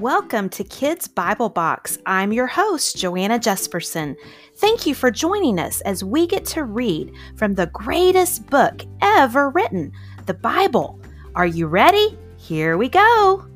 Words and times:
Welcome 0.00 0.48
to 0.50 0.64
Kids 0.64 1.06
Bible 1.06 1.50
Box. 1.50 1.98
I'm 2.06 2.32
your 2.32 2.46
host, 2.46 2.96
Joanna 2.96 3.38
Jesperson. 3.38 4.16
Thank 4.56 4.86
you 4.86 4.94
for 4.94 5.10
joining 5.10 5.58
us 5.58 5.82
as 5.82 6.02
we 6.02 6.26
get 6.26 6.46
to 6.46 6.64
read 6.64 7.12
from 7.36 7.52
the 7.52 7.66
greatest 7.66 8.46
book 8.46 8.80
ever 9.02 9.50
written, 9.50 9.92
the 10.24 10.32
Bible. 10.32 10.98
Are 11.34 11.44
you 11.44 11.66
ready? 11.66 12.16
Here 12.38 12.78
we 12.78 12.88
go. 12.88 13.46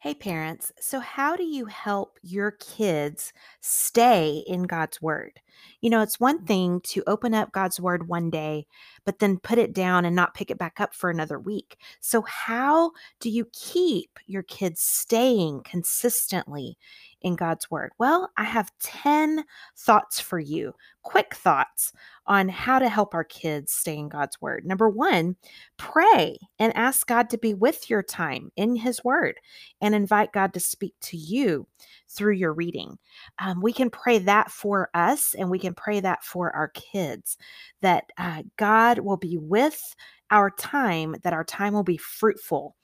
Hey, 0.00 0.14
parents. 0.14 0.72
So, 0.80 0.98
how 0.98 1.36
do 1.36 1.44
you 1.44 1.66
help 1.66 2.18
your 2.22 2.50
kids 2.50 3.32
stay 3.60 4.42
in 4.48 4.64
God's 4.64 5.00
Word? 5.00 5.38
You 5.80 5.90
know, 5.90 6.02
it's 6.02 6.18
one 6.18 6.38
mm-hmm. 6.38 6.46
thing 6.46 6.80
to 6.84 7.04
open 7.06 7.34
up 7.34 7.52
God's 7.52 7.80
Word 7.80 8.08
one 8.08 8.30
day, 8.30 8.66
but 9.04 9.18
then 9.18 9.38
put 9.38 9.58
it 9.58 9.72
down 9.72 10.04
and 10.04 10.16
not 10.16 10.34
pick 10.34 10.50
it 10.50 10.58
back 10.58 10.80
up 10.80 10.94
for 10.94 11.10
another 11.10 11.38
week. 11.38 11.76
So, 12.00 12.22
how 12.22 12.92
do 13.20 13.30
you 13.30 13.48
keep 13.52 14.18
your 14.26 14.42
kids 14.42 14.80
staying 14.80 15.62
consistently 15.64 16.76
in 17.22 17.36
God's 17.36 17.70
Word? 17.70 17.90
Well, 17.98 18.30
I 18.36 18.44
have 18.44 18.72
10 18.80 19.44
thoughts 19.76 20.20
for 20.20 20.38
you, 20.38 20.74
quick 21.02 21.34
thoughts 21.34 21.92
on 22.26 22.48
how 22.48 22.78
to 22.78 22.88
help 22.88 23.14
our 23.14 23.24
kids 23.24 23.72
stay 23.72 23.96
in 23.96 24.08
God's 24.08 24.40
Word. 24.40 24.64
Number 24.64 24.88
one, 24.88 25.36
pray 25.76 26.38
and 26.58 26.76
ask 26.76 27.06
God 27.06 27.30
to 27.30 27.38
be 27.38 27.54
with 27.54 27.88
your 27.88 28.02
time 28.02 28.50
in 28.56 28.76
His 28.76 29.02
Word 29.02 29.36
and 29.80 29.94
invite 29.94 30.32
God 30.32 30.52
to 30.54 30.60
speak 30.60 30.94
to 31.02 31.16
you 31.16 31.66
through 32.08 32.34
your 32.34 32.52
reading. 32.52 32.98
Um, 33.38 33.60
we 33.60 33.72
can 33.72 33.90
pray 33.90 34.18
that 34.18 34.50
for 34.50 34.90
us 34.94 35.34
and 35.34 35.50
we 35.50 35.58
can 35.58 35.74
pray 35.74 36.00
that 36.00 36.24
for 36.24 36.54
our 36.54 36.68
kids 36.68 37.38
that 37.80 38.04
uh, 38.18 38.42
God 38.56 38.98
will 39.00 39.16
be 39.16 39.38
with 39.38 39.94
our 40.30 40.50
time, 40.50 41.16
that 41.22 41.32
our 41.32 41.44
time 41.44 41.72
will 41.72 41.84
be 41.84 41.96
fruitful 41.96 42.76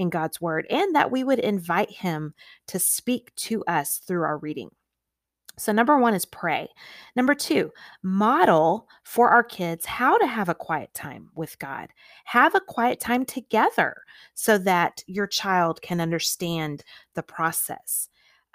in 0.00 0.10
God's 0.10 0.40
word, 0.40 0.66
and 0.70 0.94
that 0.94 1.10
we 1.10 1.22
would 1.22 1.38
invite 1.38 1.90
Him 1.90 2.34
to 2.68 2.78
speak 2.78 3.34
to 3.36 3.62
us 3.64 3.98
through 3.98 4.22
our 4.22 4.38
reading. 4.38 4.70
So, 5.58 5.72
number 5.72 5.98
one 5.98 6.14
is 6.14 6.24
pray. 6.24 6.68
Number 7.16 7.34
two, 7.34 7.70
model 8.02 8.88
for 9.04 9.28
our 9.28 9.44
kids 9.44 9.84
how 9.84 10.16
to 10.16 10.26
have 10.26 10.48
a 10.48 10.54
quiet 10.54 10.94
time 10.94 11.28
with 11.34 11.58
God. 11.58 11.90
Have 12.24 12.54
a 12.54 12.60
quiet 12.60 12.98
time 12.98 13.26
together 13.26 14.02
so 14.32 14.56
that 14.56 15.04
your 15.06 15.26
child 15.26 15.82
can 15.82 16.00
understand 16.00 16.82
the 17.14 17.22
process. 17.22 18.08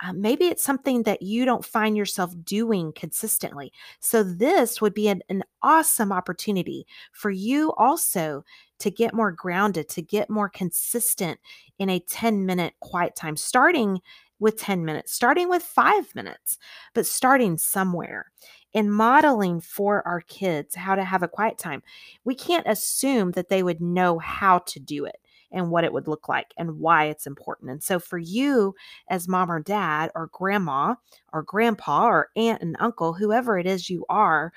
Uh, 0.04 0.12
maybe 0.12 0.46
it's 0.46 0.64
something 0.64 1.04
that 1.04 1.22
you 1.22 1.46
don't 1.46 1.64
find 1.64 1.96
yourself 1.96 2.34
doing 2.44 2.92
consistently. 2.94 3.72
So, 4.02 4.24
this 4.24 4.82
would 4.82 4.94
be 4.94 5.08
an, 5.08 5.22
an 5.30 5.44
awesome 5.62 6.12
opportunity 6.12 6.86
for 7.14 7.32
you 7.32 7.72
also 7.78 8.44
to 8.80 8.92
get 8.92 9.14
more 9.14 9.32
grounded, 9.32 9.88
to 9.90 10.02
get 10.02 10.30
more 10.30 10.50
consistent 10.50 11.40
in 11.80 11.90
a 11.90 12.00
10 12.02 12.46
minute 12.46 12.74
quiet 12.82 13.16
time, 13.16 13.38
starting 13.38 14.02
with 14.40 14.58
10 14.60 14.84
minutes, 14.84 15.14
starting 15.14 15.48
with 15.50 15.64
five 15.64 16.14
minutes, 16.14 16.58
but 16.94 17.06
starting 17.06 17.58
somewhere 17.58 18.32
and 18.74 18.94
modeling 18.94 19.62
for 19.62 20.06
our 20.06 20.20
kids 20.20 20.76
how 20.76 20.96
to 20.96 21.06
have 21.06 21.24
a 21.24 21.28
quiet 21.30 21.58
time. 21.58 21.82
We 22.26 22.36
can't 22.36 22.68
assume 22.68 23.32
that 23.32 23.48
they 23.48 23.64
would 23.64 23.80
know 23.80 24.20
how 24.20 24.59
to 24.59 24.80
do 24.82 25.06
it 25.06 25.16
and 25.56 25.72
what 25.72 25.84
it 25.84 25.94
would 25.94 26.08
look 26.08 26.30
like 26.30 26.53
and 26.58 26.80
why 26.80 27.06
it's 27.06 27.25
important. 27.25 27.72
And 27.72 27.81
so, 27.81 27.98
for 27.98 28.20
you 28.20 28.75
as 29.09 29.28
mom 29.28 29.50
or 29.50 29.59
dad, 29.62 30.12
or 30.14 30.30
grandma, 30.31 30.95
or 31.34 31.42
grandpa, 31.42 32.06
or 32.06 32.30
aunt 32.36 32.62
and 32.62 32.75
uncle, 32.80 33.14
whoever 33.14 33.58
it 33.58 33.66
is 33.66 33.89
you 33.89 34.06
are 34.09 34.52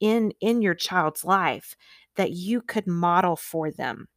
in, 0.00 0.32
in 0.40 0.60
your 0.60 0.74
child's 0.74 1.24
life, 1.24 1.76
that 2.16 2.32
you 2.32 2.60
could 2.60 2.86
model 2.86 3.36
for 3.36 3.70
them. 3.70 4.08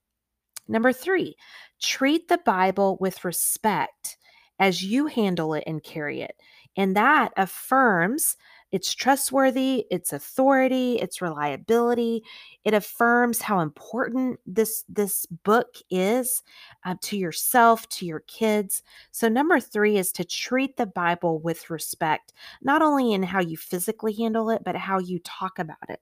Number 0.67 0.91
three, 0.91 1.35
treat 1.81 2.27
the 2.27 2.39
Bible 2.39 2.97
with 2.99 3.23
respect 3.23 4.17
as 4.59 4.83
you 4.83 5.07
handle 5.07 5.53
it 5.53 5.63
and 5.67 5.83
carry 5.83 6.21
it. 6.21 6.35
And 6.75 6.95
that 6.95 7.31
affirms 7.37 8.35
its 8.73 8.91
trustworthy, 8.95 9.85
its 9.91 10.13
authority, 10.13 10.95
its 10.95 11.21
reliability. 11.21 12.23
It 12.63 12.73
affirms 12.73 13.39
how 13.39 13.59
important 13.59 14.39
this 14.47 14.83
this 14.89 15.27
book 15.27 15.75
is 15.91 16.41
uh, 16.83 16.95
to 17.01 17.15
yourself, 17.15 17.87
to 17.89 18.05
your 18.07 18.21
kids. 18.21 18.81
So 19.11 19.29
number 19.29 19.59
3 19.59 19.97
is 19.97 20.11
to 20.13 20.25
treat 20.25 20.75
the 20.75 20.87
Bible 20.87 21.39
with 21.39 21.69
respect, 21.69 22.33
not 22.63 22.81
only 22.81 23.13
in 23.13 23.21
how 23.21 23.41
you 23.41 23.57
physically 23.57 24.13
handle 24.13 24.49
it, 24.49 24.63
but 24.65 24.75
how 24.75 24.97
you 24.97 25.19
talk 25.19 25.59
about 25.59 25.77
it. 25.87 26.01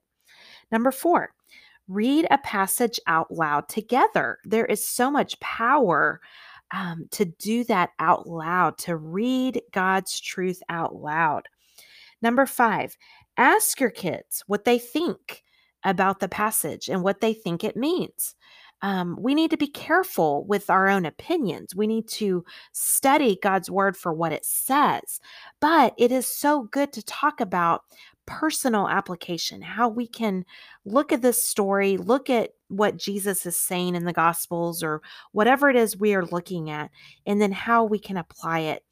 Number 0.70 0.90
4, 0.90 1.30
read 1.88 2.26
a 2.30 2.38
passage 2.38 2.98
out 3.06 3.30
loud 3.30 3.68
together. 3.68 4.38
There 4.44 4.64
is 4.64 4.88
so 4.88 5.10
much 5.10 5.38
power 5.40 6.22
um, 6.70 7.06
to 7.10 7.26
do 7.26 7.64
that 7.64 7.90
out 7.98 8.26
loud, 8.26 8.78
to 8.78 8.96
read 8.96 9.60
God's 9.72 10.18
truth 10.18 10.62
out 10.70 10.94
loud. 10.94 11.48
Number 12.22 12.46
five, 12.46 12.96
ask 13.36 13.80
your 13.80 13.90
kids 13.90 14.42
what 14.46 14.64
they 14.64 14.78
think 14.78 15.42
about 15.84 16.20
the 16.20 16.28
passage 16.28 16.88
and 16.88 17.02
what 17.02 17.20
they 17.20 17.34
think 17.34 17.64
it 17.64 17.76
means. 17.76 18.34
Um, 18.82 19.16
we 19.20 19.34
need 19.34 19.50
to 19.52 19.56
be 19.56 19.68
careful 19.68 20.44
with 20.44 20.68
our 20.68 20.88
own 20.88 21.06
opinions. 21.06 21.74
We 21.74 21.86
need 21.86 22.08
to 22.08 22.44
study 22.72 23.38
God's 23.40 23.70
word 23.70 23.96
for 23.96 24.12
what 24.12 24.32
it 24.32 24.44
says. 24.44 25.20
But 25.60 25.94
it 25.98 26.10
is 26.10 26.26
so 26.26 26.64
good 26.64 26.92
to 26.94 27.02
talk 27.04 27.40
about 27.40 27.82
personal 28.26 28.88
application, 28.88 29.62
how 29.62 29.88
we 29.88 30.06
can 30.06 30.44
look 30.84 31.12
at 31.12 31.22
this 31.22 31.42
story, 31.42 31.96
look 31.96 32.28
at 32.28 32.50
what 32.68 32.96
Jesus 32.96 33.46
is 33.46 33.56
saying 33.56 33.94
in 33.94 34.04
the 34.04 34.12
Gospels 34.12 34.82
or 34.82 35.00
whatever 35.32 35.68
it 35.68 35.76
is 35.76 35.96
we 35.96 36.14
are 36.14 36.26
looking 36.26 36.70
at, 36.70 36.90
and 37.26 37.40
then 37.40 37.52
how 37.52 37.84
we 37.84 37.98
can 37.98 38.16
apply 38.16 38.60
it 38.60 38.84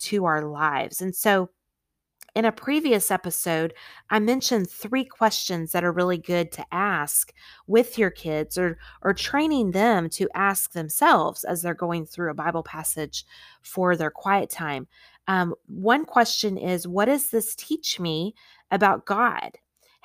to 0.00 0.26
our 0.26 0.42
lives. 0.42 1.00
And 1.00 1.14
so, 1.14 1.50
in 2.38 2.44
a 2.44 2.52
previous 2.52 3.10
episode, 3.10 3.74
I 4.10 4.20
mentioned 4.20 4.70
three 4.70 5.04
questions 5.04 5.72
that 5.72 5.82
are 5.82 5.90
really 5.90 6.18
good 6.18 6.52
to 6.52 6.64
ask 6.70 7.32
with 7.66 7.98
your 7.98 8.10
kids 8.10 8.56
or 8.56 8.78
or 9.02 9.12
training 9.12 9.72
them 9.72 10.08
to 10.10 10.28
ask 10.36 10.70
themselves 10.70 11.42
as 11.42 11.62
they're 11.62 11.74
going 11.74 12.06
through 12.06 12.30
a 12.30 12.34
Bible 12.34 12.62
passage 12.62 13.26
for 13.62 13.96
their 13.96 14.12
quiet 14.12 14.50
time. 14.50 14.86
Um, 15.26 15.52
one 15.66 16.04
question 16.04 16.56
is, 16.56 16.86
what 16.86 17.06
does 17.06 17.30
this 17.30 17.56
teach 17.56 17.98
me 17.98 18.36
about 18.70 19.04
God? 19.04 19.58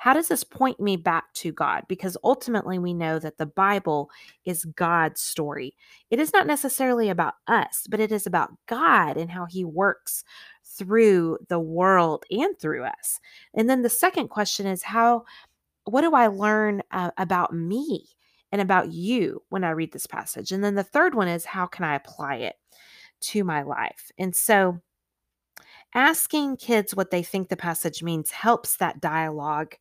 How 0.04 0.12
does 0.12 0.28
this 0.28 0.44
point 0.44 0.78
me 0.78 0.98
back 0.98 1.32
to 1.36 1.50
God? 1.50 1.84
Because 1.88 2.14
ultimately, 2.22 2.78
we 2.78 2.92
know 2.92 3.18
that 3.18 3.38
the 3.38 3.46
Bible 3.46 4.10
is 4.44 4.66
God's 4.66 5.22
story. 5.22 5.74
It 6.10 6.20
is 6.20 6.30
not 6.30 6.46
necessarily 6.46 7.08
about 7.08 7.36
us, 7.46 7.86
but 7.88 8.00
it 8.00 8.12
is 8.12 8.26
about 8.26 8.50
God 8.66 9.16
and 9.16 9.30
how 9.30 9.46
He 9.46 9.64
works 9.64 10.22
through 10.62 11.38
the 11.48 11.58
world 11.58 12.26
and 12.30 12.54
through 12.60 12.84
us. 12.84 13.18
And 13.54 13.70
then 13.70 13.80
the 13.80 13.88
second 13.88 14.28
question 14.28 14.66
is 14.66 14.82
how 14.82 15.24
what 15.84 16.02
do 16.02 16.14
I 16.14 16.26
learn 16.26 16.82
uh, 16.90 17.12
about 17.16 17.54
me 17.54 18.04
and 18.52 18.60
about 18.60 18.92
you 18.92 19.42
when 19.48 19.64
I 19.64 19.70
read 19.70 19.94
this 19.94 20.06
passage? 20.06 20.52
And 20.52 20.62
then 20.62 20.74
the 20.74 20.84
third 20.84 21.14
one 21.14 21.28
is 21.28 21.46
how 21.46 21.64
can 21.64 21.82
I 21.82 21.94
apply 21.94 22.34
it 22.34 22.56
to 23.20 23.42
my 23.42 23.62
life? 23.62 24.10
And 24.18 24.36
so 24.36 24.82
asking 25.94 26.56
kids 26.56 26.94
what 26.94 27.10
they 27.10 27.22
think 27.22 27.48
the 27.48 27.56
passage 27.56 28.02
means 28.02 28.30
helps 28.30 28.76
that 28.76 29.00
dialogue 29.00 29.74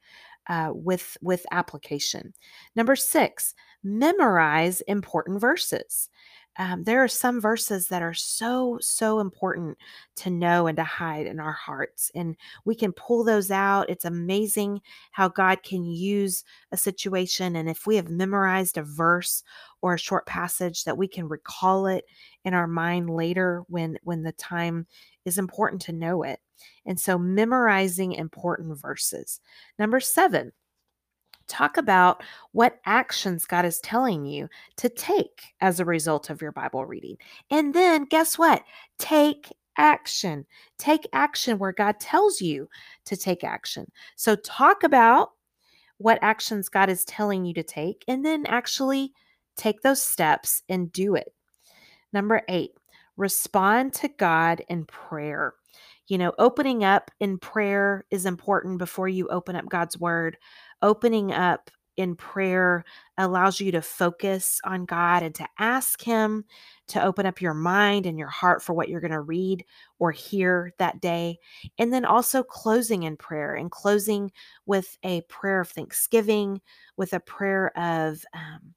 uh, 0.47 0.71
with 0.73 1.17
with 1.21 1.45
application. 1.51 2.33
Number 2.75 2.95
six, 2.95 3.55
memorize 3.83 4.81
important 4.81 5.39
verses 5.41 6.09
um, 6.57 6.83
there 6.83 7.03
are 7.03 7.07
some 7.07 7.41
verses 7.41 7.87
that 7.87 8.01
are 8.01 8.13
so, 8.13 8.77
so 8.79 9.19
important 9.19 9.77
to 10.17 10.29
know 10.29 10.67
and 10.67 10.77
to 10.77 10.83
hide 10.83 11.25
in 11.25 11.39
our 11.39 11.51
hearts. 11.51 12.11
And 12.13 12.35
we 12.63 12.75
can 12.75 12.91
pull 12.91 13.23
those 13.23 13.49
out. 13.49 13.89
It's 13.89 14.05
amazing 14.05 14.81
how 15.11 15.29
God 15.29 15.63
can 15.63 15.83
use 15.83 16.43
a 16.71 16.77
situation. 16.77 17.55
And 17.55 17.67
if 17.67 17.87
we 17.87 17.95
have 17.95 18.09
memorized 18.09 18.77
a 18.77 18.83
verse 18.83 19.43
or 19.81 19.95
a 19.95 19.99
short 19.99 20.27
passage, 20.27 20.83
that 20.83 20.97
we 20.97 21.07
can 21.07 21.27
recall 21.27 21.87
it 21.87 22.05
in 22.45 22.53
our 22.53 22.67
mind 22.67 23.09
later 23.09 23.63
when, 23.67 23.97
when 24.03 24.21
the 24.21 24.33
time 24.33 24.85
is 25.25 25.37
important 25.37 25.81
to 25.83 25.91
know 25.93 26.23
it. 26.23 26.39
And 26.85 26.99
so, 26.99 27.17
memorizing 27.17 28.13
important 28.13 28.79
verses. 28.79 29.41
Number 29.79 29.99
seven, 29.99 30.51
talk 31.47 31.77
about 31.77 32.23
what 32.51 32.79
actions 32.85 33.45
God 33.45 33.65
is 33.65 33.79
telling 33.79 34.25
you 34.25 34.47
to 34.77 34.89
take 34.89 35.53
as 35.61 35.79
a 35.79 35.85
result 35.85 36.29
of 36.29 36.41
your 36.41 36.51
Bible 36.51 36.85
reading. 36.85 37.17
And 37.49 37.73
then 37.73 38.05
guess 38.05 38.37
what? 38.37 38.63
Take 38.97 39.51
action. 39.77 40.45
Take 40.77 41.07
action 41.13 41.57
where 41.57 41.71
God 41.71 41.99
tells 41.99 42.41
you 42.41 42.69
to 43.05 43.17
take 43.17 43.43
action. 43.43 43.91
So 44.15 44.35
talk 44.35 44.83
about 44.83 45.31
what 45.97 46.19
actions 46.21 46.69
God 46.69 46.89
is 46.89 47.05
telling 47.05 47.45
you 47.45 47.53
to 47.53 47.63
take 47.63 48.03
and 48.07 48.25
then 48.25 48.45
actually 48.47 49.13
take 49.55 49.81
those 49.81 50.01
steps 50.01 50.63
and 50.69 50.91
do 50.91 51.15
it. 51.15 51.33
Number 52.11 52.41
eight, 52.49 52.71
respond 53.17 53.93
to 53.93 54.07
God 54.07 54.63
in 54.69 54.85
prayer. 54.85 55.53
You 56.07 56.17
know, 56.17 56.33
opening 56.37 56.83
up 56.83 57.11
in 57.19 57.37
prayer 57.37 58.05
is 58.11 58.25
important 58.25 58.77
before 58.77 59.07
you 59.07 59.27
open 59.29 59.55
up 59.55 59.69
God's 59.69 59.97
word 59.97 60.37
opening 60.81 61.31
up 61.31 61.71
in 61.97 62.15
prayer 62.15 62.83
allows 63.17 63.59
you 63.59 63.71
to 63.71 63.81
focus 63.81 64.59
on 64.65 64.85
God 64.85 65.21
and 65.23 65.33
to 65.35 65.47
ask 65.59 66.01
Him 66.01 66.43
to 66.87 67.03
open 67.03 67.25
up 67.25 67.41
your 67.41 67.53
mind 67.53 68.05
and 68.05 68.17
your 68.17 68.29
heart 68.29 68.63
for 68.63 68.73
what 68.73 68.89
you're 68.89 69.01
going 69.01 69.11
to 69.11 69.21
read 69.21 69.63
or 69.99 70.11
hear 70.11 70.73
that 70.79 71.01
day. 71.01 71.37
And 71.77 71.93
then 71.93 72.05
also 72.05 72.43
closing 72.43 73.03
in 73.03 73.15
prayer 73.15 73.53
and 73.53 73.69
closing 73.71 74.31
with 74.65 74.97
a 75.03 75.21
prayer 75.21 75.61
of 75.61 75.69
thanksgiving, 75.69 76.61
with 76.97 77.13
a 77.13 77.19
prayer 77.19 77.71
of, 77.77 78.25
um, 78.33 78.73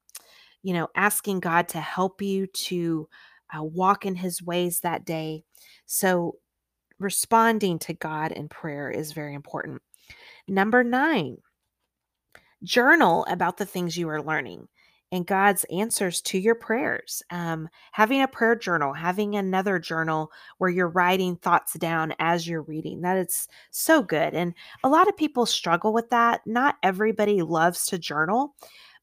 you 0.63 0.75
know, 0.75 0.89
asking 0.95 1.41
God 1.41 1.69
to 1.69 1.81
help 1.81 2.21
you 2.21 2.47
to 2.47 3.09
uh, 3.57 3.63
walk 3.63 4.05
in 4.05 4.15
His 4.15 4.43
ways 4.43 4.81
that 4.81 5.05
day. 5.07 5.43
So, 5.87 6.37
responding 6.99 7.79
to 7.81 7.93
God 7.93 8.33
in 8.33 8.49
prayer 8.49 8.91
is 8.91 9.13
very 9.13 9.35
important. 9.35 9.83
Number 10.49 10.85
nine, 10.85 11.39
journal 12.63 13.27
about 13.29 13.57
the 13.57 13.67
things 13.67 13.97
you 13.97 14.09
are 14.09 14.23
learning 14.23 14.69
and 15.13 15.27
God's 15.27 15.65
answers 15.65 16.21
to 16.23 16.39
your 16.39 16.57
prayers. 16.57 17.23
Um, 17.31 17.69
having 17.93 18.23
a 18.23 18.29
prayer 18.29 18.57
journal, 18.57 18.93
having 18.93 19.37
another 19.37 19.79
journal 19.79 20.33
where 20.59 20.71
you're 20.71 20.89
writing 20.89 21.37
thoughts 21.37 21.75
down 21.75 22.13
as 22.19 22.49
you're 22.49 22.63
reading, 22.63 23.03
that 23.03 23.17
is 23.17 23.47
so 23.71 24.03
good. 24.03 24.35
And 24.35 24.53
a 24.83 24.89
lot 24.89 25.09
of 25.09 25.17
people 25.17 25.47
struggle 25.47 25.93
with 25.93 26.11
that. 26.11 26.41
Not 26.45 26.77
everybody 26.83 27.43
loves 27.43 27.87
to 27.87 27.99
journal 27.99 28.55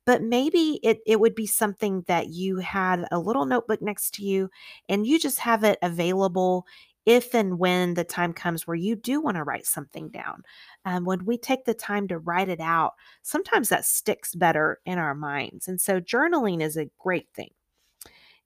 but 0.05 0.21
maybe 0.21 0.79
it, 0.83 0.99
it 1.05 1.19
would 1.19 1.35
be 1.35 1.47
something 1.47 2.03
that 2.07 2.29
you 2.29 2.57
had 2.57 3.05
a 3.11 3.19
little 3.19 3.45
notebook 3.45 3.81
next 3.81 4.13
to 4.15 4.23
you 4.23 4.49
and 4.89 5.07
you 5.07 5.19
just 5.19 5.39
have 5.39 5.63
it 5.63 5.79
available 5.81 6.65
if 7.05 7.33
and 7.33 7.59
when 7.59 7.93
the 7.93 8.03
time 8.03 8.33
comes 8.33 8.65
where 8.65 8.75
you 8.75 8.95
do 8.95 9.21
want 9.21 9.37
to 9.37 9.43
write 9.43 9.65
something 9.65 10.09
down. 10.09 10.43
Um, 10.85 11.05
when 11.05 11.25
we 11.25 11.37
take 11.37 11.65
the 11.65 11.73
time 11.73 12.07
to 12.09 12.19
write 12.19 12.49
it 12.49 12.59
out, 12.59 12.93
sometimes 13.21 13.69
that 13.69 13.85
sticks 13.85 14.35
better 14.35 14.79
in 14.85 14.97
our 14.97 15.15
minds. 15.15 15.67
And 15.67 15.79
so 15.79 15.99
journaling 15.99 16.61
is 16.61 16.77
a 16.77 16.89
great 16.99 17.27
thing. 17.33 17.51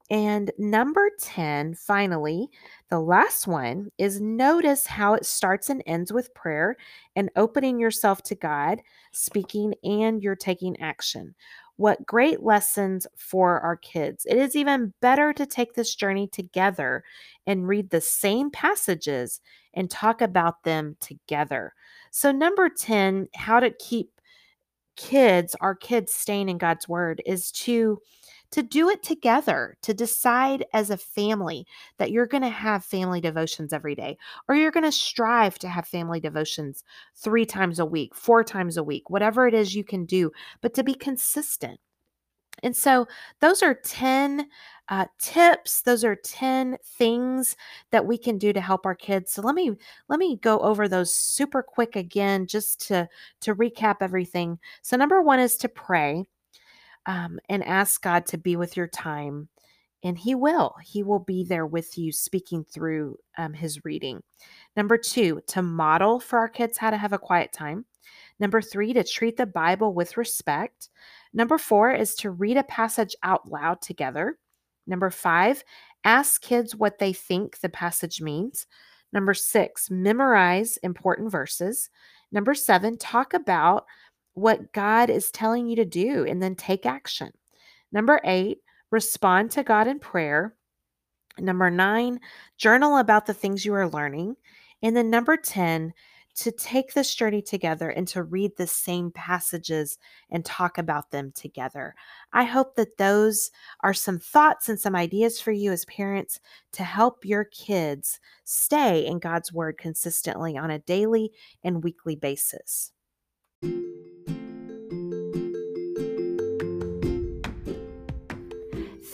And 0.09 0.51
number 0.57 1.09
10, 1.19 1.75
finally, 1.75 2.47
the 2.89 2.99
last 2.99 3.45
one 3.45 3.89
is 3.97 4.21
notice 4.21 4.87
how 4.87 5.15
it 5.15 5.25
starts 5.25 5.69
and 5.69 5.83
ends 5.85 6.13
with 6.13 6.33
prayer 6.33 6.77
and 7.17 7.29
opening 7.35 7.77
yourself 7.77 8.23
to 8.23 8.35
God, 8.35 8.79
speaking, 9.11 9.73
and 9.83 10.23
you're 10.23 10.37
taking 10.37 10.79
action. 10.79 11.35
What 11.77 12.05
great 12.05 12.43
lessons 12.43 13.07
for 13.15 13.59
our 13.61 13.77
kids. 13.77 14.25
It 14.29 14.37
is 14.37 14.55
even 14.55 14.93
better 14.99 15.33
to 15.33 15.45
take 15.45 15.73
this 15.73 15.95
journey 15.95 16.27
together 16.27 17.03
and 17.45 17.67
read 17.67 17.89
the 17.89 18.01
same 18.01 18.51
passages 18.51 19.41
and 19.73 19.89
talk 19.89 20.21
about 20.21 20.63
them 20.63 20.97
together. 20.99 21.73
So, 22.11 22.31
number 22.31 22.69
10, 22.69 23.29
how 23.35 23.59
to 23.59 23.69
keep 23.71 24.09
kids, 24.95 25.55
our 25.61 25.75
kids 25.75 26.13
staying 26.13 26.49
in 26.49 26.57
God's 26.57 26.87
word, 26.87 27.21
is 27.25 27.51
to 27.53 28.01
to 28.51 28.63
do 28.63 28.89
it 28.89 29.03
together, 29.03 29.77
to 29.81 29.93
decide 29.93 30.65
as 30.73 30.89
a 30.89 30.97
family 30.97 31.65
that 31.97 32.11
you're 32.11 32.27
going 32.27 32.43
to 32.43 32.49
have 32.49 32.83
family 32.83 33.21
devotions 33.21 33.73
every 33.73 33.95
day, 33.95 34.17
or 34.47 34.55
you're 34.55 34.71
going 34.71 34.83
to 34.83 34.91
strive 34.91 35.59
to 35.59 35.67
have 35.67 35.87
family 35.87 36.19
devotions 36.19 36.83
three 37.15 37.45
times 37.45 37.79
a 37.79 37.85
week, 37.85 38.15
four 38.15 38.43
times 38.43 38.77
a 38.77 38.83
week, 38.83 39.09
whatever 39.09 39.47
it 39.47 39.53
is 39.53 39.75
you 39.75 39.83
can 39.83 40.05
do, 40.05 40.31
but 40.61 40.73
to 40.73 40.83
be 40.83 40.93
consistent. 40.93 41.79
And 42.63 42.75
so, 42.75 43.07
those 43.39 43.61
are 43.61 43.75
10 43.75 44.47
uh, 44.89 45.05
tips. 45.19 45.81
Those 45.81 46.03
are 46.03 46.15
10 46.15 46.77
things 46.83 47.55
that 47.91 48.05
we 48.05 48.17
can 48.17 48.37
do 48.37 48.53
to 48.53 48.61
help 48.61 48.85
our 48.85 48.95
kids. 48.95 49.33
So 49.33 49.41
let 49.41 49.55
me 49.55 49.71
let 50.07 50.19
me 50.19 50.37
go 50.37 50.59
over 50.59 50.87
those 50.87 51.13
super 51.13 51.61
quick 51.61 51.95
again, 51.95 52.47
just 52.47 52.87
to 52.87 53.07
to 53.41 53.55
recap 53.55 53.97
everything. 54.01 54.59
So 54.81 54.97
number 54.97 55.21
one 55.21 55.39
is 55.39 55.57
to 55.57 55.69
pray 55.69 56.25
um, 57.07 57.39
and 57.49 57.63
ask 57.63 58.01
God 58.01 58.25
to 58.27 58.37
be 58.37 58.55
with 58.55 58.77
your 58.77 58.87
time. 58.87 59.49
And 60.03 60.17
He 60.17 60.35
will. 60.35 60.75
He 60.83 61.01
will 61.01 61.19
be 61.19 61.43
there 61.43 61.65
with 61.65 61.97
you, 61.97 62.11
speaking 62.11 62.63
through 62.63 63.17
um, 63.37 63.53
His 63.53 63.83
reading. 63.83 64.21
Number 64.75 64.97
two, 64.97 65.41
to 65.47 65.63
model 65.63 66.19
for 66.19 66.37
our 66.37 66.47
kids 66.49 66.77
how 66.77 66.91
to 66.91 66.97
have 66.97 67.13
a 67.13 67.17
quiet 67.17 67.51
time. 67.51 67.85
Number 68.39 68.61
three, 68.61 68.93
to 68.93 69.03
treat 69.03 69.37
the 69.37 69.47
Bible 69.47 69.93
with 69.93 70.17
respect. 70.17 70.89
Number 71.33 71.57
four 71.57 71.91
is 71.91 72.13
to 72.15 72.29
read 72.29 72.57
a 72.57 72.63
passage 72.63 73.15
out 73.23 73.49
loud 73.49 73.81
together. 73.81 74.37
Number 74.85 75.09
five, 75.09 75.63
ask 76.03 76.41
kids 76.41 76.75
what 76.75 76.99
they 76.99 77.11
think 77.11 77.59
the 77.59 77.69
passage 77.69 78.21
means. 78.21 78.67
Number 79.11 79.33
six, 79.33 79.89
memorize 79.89 80.77
important 80.77 81.31
verses. 81.31 81.89
Number 82.31 82.53
seven, 82.53 82.97
talk 82.97 83.33
about 83.33 83.85
what 84.37 84.71
God 84.71 85.09
is 85.09 85.31
telling 85.31 85.67
you 85.67 85.75
to 85.77 85.85
do 85.85 86.23
and 86.23 86.41
then 86.41 86.53
take 86.53 86.85
action. 86.85 87.31
Number 87.91 88.21
eight, 88.23 88.59
respond 88.91 89.49
to 89.51 89.63
God 89.63 89.87
in 89.87 89.97
prayer. 89.97 90.53
Number 91.39 91.71
nine, 91.71 92.19
journal 92.55 92.97
about 92.97 93.25
the 93.25 93.33
things 93.33 93.65
you 93.65 93.73
are 93.73 93.89
learning. 93.89 94.35
And 94.83 94.95
then 94.95 95.09
number 95.09 95.37
10, 95.37 95.91
to 96.35 96.51
take 96.51 96.93
this 96.93 97.15
journey 97.15 97.41
together 97.41 97.89
and 97.89 98.07
to 98.09 98.21
read 98.21 98.51
the 98.55 98.67
same 98.67 99.09
passages 99.09 99.97
and 100.29 100.45
talk 100.45 100.77
about 100.77 101.09
them 101.09 101.31
together. 101.33 101.95
I 102.31 102.43
hope 102.43 102.75
that 102.75 102.97
those 102.97 103.49
are 103.81 103.93
some 103.93 104.19
thoughts 104.19 104.69
and 104.69 104.79
some 104.79 104.95
ideas 104.95 105.41
for 105.41 105.51
you 105.51 105.71
as 105.71 105.83
parents 105.85 106.39
to 106.73 106.83
help 106.83 107.25
your 107.25 107.45
kids 107.45 108.19
stay 108.43 109.03
in 109.03 109.17
God's 109.17 109.51
Word 109.51 109.79
consistently 109.79 110.55
on 110.55 110.69
a 110.69 110.77
daily 110.77 111.31
and 111.63 111.83
weekly 111.83 112.15
basis. 112.15 112.91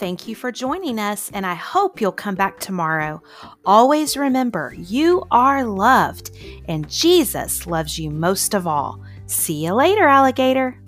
Thank 0.04 0.28
you 0.28 0.34
for 0.34 0.52
joining 0.52 0.98
us, 0.98 1.30
and 1.32 1.46
I 1.46 1.54
hope 1.54 1.98
you'll 1.98 2.12
come 2.12 2.34
back 2.34 2.60
tomorrow. 2.60 3.22
Always 3.64 4.18
remember, 4.18 4.74
you 4.76 5.24
are 5.30 5.64
loved, 5.64 6.36
and 6.68 6.86
Jesus 6.90 7.66
loves 7.66 7.98
you 7.98 8.10
most 8.10 8.52
of 8.52 8.66
all. 8.66 9.00
See 9.24 9.64
you 9.64 9.72
later, 9.72 10.06
alligator. 10.06 10.78